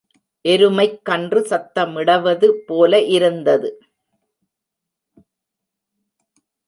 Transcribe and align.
எருமைக் 0.45 1.05
கன்று 1.05 1.41
சத்தமிடவது 1.41 2.47
போல 2.65 3.01
இருந்தது. 3.01 3.79